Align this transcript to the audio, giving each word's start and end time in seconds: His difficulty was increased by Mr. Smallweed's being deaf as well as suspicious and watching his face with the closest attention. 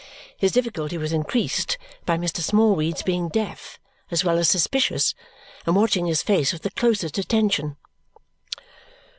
His 0.35 0.51
difficulty 0.53 0.97
was 0.97 1.13
increased 1.13 1.77
by 2.07 2.17
Mr. 2.17 2.39
Smallweed's 2.39 3.03
being 3.03 3.29
deaf 3.29 3.79
as 4.09 4.23
well 4.25 4.39
as 4.39 4.49
suspicious 4.49 5.13
and 5.63 5.75
watching 5.75 6.07
his 6.07 6.23
face 6.23 6.51
with 6.51 6.63
the 6.63 6.71
closest 6.71 7.19
attention. 7.19 7.77